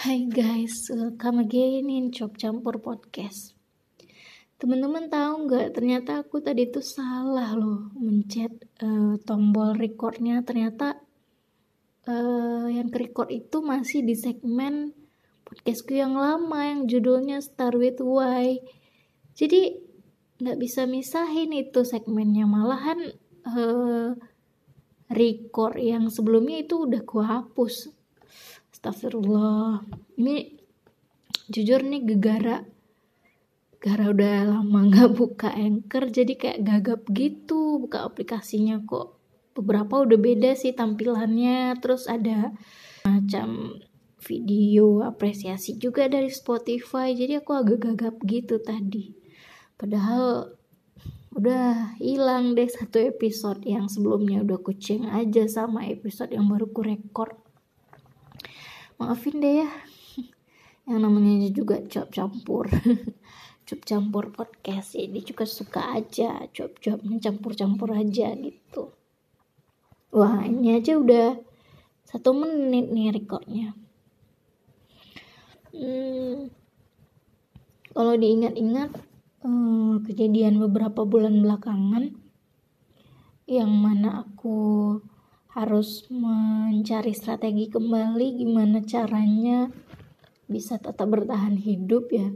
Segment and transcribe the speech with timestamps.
[0.00, 3.52] Hai guys, welcome again in Cop Campur Podcast.
[4.56, 5.76] Teman-teman tahu nggak?
[5.76, 8.48] Ternyata aku tadi tuh salah loh mencet
[8.80, 10.40] uh, tombol recordnya.
[10.40, 10.96] Ternyata
[12.08, 14.96] uh, yang record itu masih di segmen
[15.44, 18.56] podcastku yang lama yang judulnya Star with Why.
[19.36, 19.84] Jadi
[20.40, 22.48] nggak bisa misahin itu segmennya.
[22.48, 23.04] Malahan
[23.44, 24.16] uh,
[25.12, 28.00] record yang sebelumnya itu udah ku hapus
[28.80, 29.84] Astagfirullah.
[30.16, 30.56] Ini
[31.52, 32.64] jujur nih gegara.
[33.76, 39.20] Gara udah lama nggak buka Anchor jadi kayak gagap gitu buka aplikasinya kok.
[39.52, 41.76] Beberapa udah beda sih tampilannya.
[41.76, 42.56] Terus ada
[43.04, 43.76] macam
[44.24, 47.12] video apresiasi juga dari Spotify.
[47.12, 49.12] Jadi aku agak gagap gitu tadi.
[49.76, 50.56] Padahal
[51.36, 56.80] udah hilang deh satu episode yang sebelumnya udah kucing aja sama episode yang baru ku
[56.80, 57.49] record
[59.00, 59.70] maafin deh ya.
[60.88, 62.68] Yang namanya juga cop campur.
[63.70, 64.98] Cop campur podcast.
[64.98, 66.42] Ini juga suka aja.
[66.50, 68.90] Cop cop mencampur campur aja gitu.
[70.10, 71.38] Wah ini aja udah
[72.10, 73.70] satu menit nih recordnya
[75.70, 76.50] hmm,
[77.94, 78.90] kalau diingat-ingat
[79.46, 82.10] hmm, kejadian beberapa bulan belakangan
[83.46, 84.98] yang mana aku
[85.50, 89.66] harus mencari strategi kembali gimana caranya
[90.46, 92.30] bisa tetap bertahan hidup ya.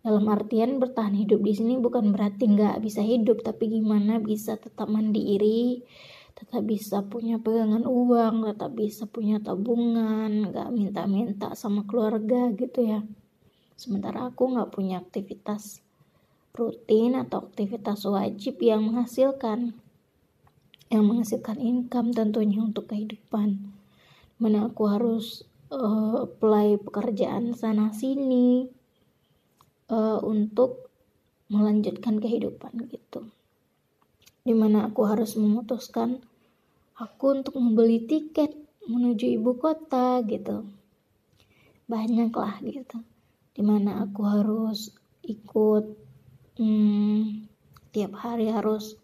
[0.00, 4.88] Dalam artian bertahan hidup di sini bukan berarti nggak bisa hidup tapi gimana bisa tetap
[4.88, 5.84] mandiri
[6.38, 13.02] tetap bisa punya pegangan uang tetap bisa punya tabungan nggak minta-minta sama keluarga gitu ya.
[13.74, 15.82] Sementara aku nggak punya aktivitas
[16.54, 19.74] rutin atau aktivitas wajib yang menghasilkan
[20.88, 23.60] yang menghasilkan income tentunya untuk kehidupan.
[24.40, 28.68] Mana aku harus uh, apply pekerjaan sana sini
[29.92, 30.88] uh, untuk
[31.52, 33.28] melanjutkan kehidupan gitu.
[34.44, 36.24] Di mana aku harus memutuskan
[36.96, 38.56] aku untuk membeli tiket
[38.88, 40.64] menuju ibu kota gitu.
[41.88, 43.04] Banyak lah gitu
[43.58, 44.94] di mana aku harus
[45.26, 45.82] ikut
[46.62, 47.50] hmm,
[47.90, 48.94] tiap hari harus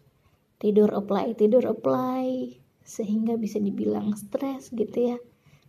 [0.61, 2.55] tidur apply tidur apply
[2.85, 5.17] sehingga bisa dibilang stres gitu ya.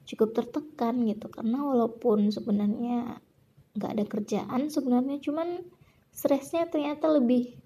[0.06, 3.18] Cukup tertekan gitu karena walaupun sebenarnya
[3.76, 5.60] nggak ada kerjaan sebenarnya cuman
[6.14, 7.58] stresnya ternyata lebih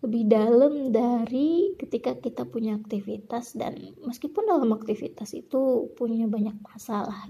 [0.00, 3.52] lebih dalam dari ketika kita punya aktivitas.
[3.52, 7.28] Dan meskipun dalam aktivitas itu punya banyak masalah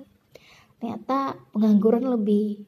[0.81, 2.65] ternyata pengangguran lebih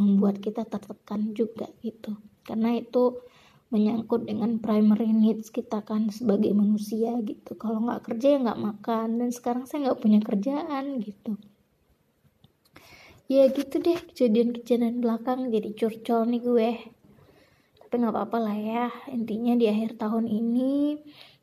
[0.00, 2.16] membuat kita tertekan juga gitu.
[2.40, 3.20] Karena itu
[3.70, 7.54] menyangkut dengan primary needs kita kan sebagai manusia gitu.
[7.54, 9.22] Kalau nggak kerja ya nggak makan.
[9.22, 11.38] Dan sekarang saya nggak punya kerjaan gitu.
[13.30, 16.70] Ya gitu deh kejadian-kejadian belakang jadi curcol nih gue.
[17.78, 20.98] Tapi nggak apa-apa lah ya intinya di akhir tahun ini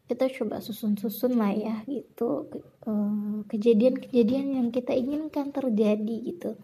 [0.07, 2.47] kita coba susun-susun lah ya gitu
[2.87, 6.59] eh, kejadian-kejadian yang kita inginkan terjadi gitu.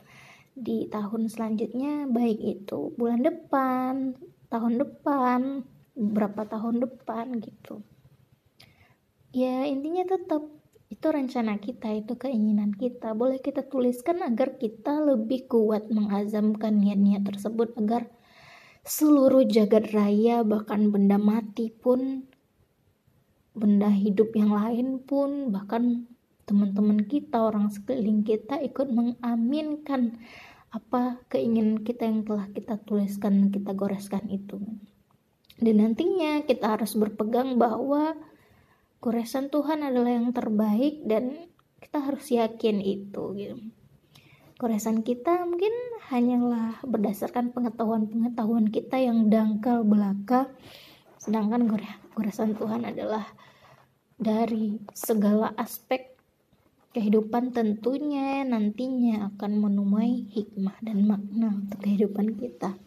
[0.60, 4.20] Di tahun selanjutnya baik itu bulan depan
[4.54, 5.66] tahun depan
[5.98, 7.82] berapa tahun depan gitu.
[9.34, 10.46] Ya intinya tetap
[10.94, 13.18] itu rencana kita itu keinginan kita.
[13.18, 18.06] Boleh kita tuliskan agar kita lebih kuat mengazamkan niat-niat tersebut agar
[18.86, 22.30] seluruh jagat raya bahkan benda mati pun
[23.58, 26.06] benda hidup yang lain pun bahkan
[26.44, 30.20] teman-teman kita orang sekeliling kita ikut mengaminkan
[30.74, 34.58] apa keinginan kita yang telah kita tuliskan kita goreskan itu?
[35.62, 38.18] Dan nantinya kita harus berpegang bahwa
[38.98, 41.46] goresan Tuhan adalah yang terbaik dan
[41.78, 43.56] kita harus yakin itu gitu.
[44.58, 45.74] Goresan kita mungkin
[46.10, 50.50] hanyalah berdasarkan pengetahuan-pengetahuan kita yang dangkal belaka
[51.22, 51.70] sedangkan
[52.18, 53.24] goresan Tuhan adalah
[54.20, 56.13] dari segala aspek
[56.94, 62.78] kehidupan tentunya nantinya akan menuai hikmah dan makna untuk kehidupan kita.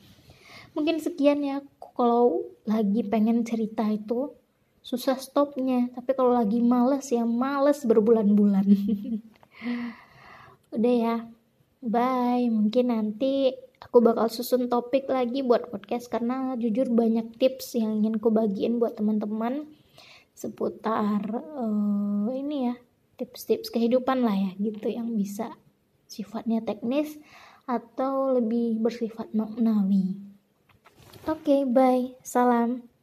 [0.78, 1.60] Mungkin sekian ya
[1.98, 4.30] kalau lagi pengen cerita itu
[4.86, 8.66] susah stopnya, tapi kalau lagi males ya males berbulan-bulan.
[10.76, 11.16] Udah ya,
[11.82, 12.46] bye.
[12.46, 13.50] Mungkin nanti
[13.82, 18.78] aku bakal susun topik lagi buat podcast karena jujur banyak tips yang ingin ku bagiin
[18.78, 19.66] buat teman-teman
[20.36, 22.76] seputar uh, ini ya
[23.16, 25.56] tips-tips kehidupan lah ya gitu yang bisa
[26.06, 27.18] sifatnya teknis
[27.66, 30.22] atau lebih bersifat maknawi.
[31.26, 32.14] Oke, okay, bye.
[32.22, 32.95] Salam.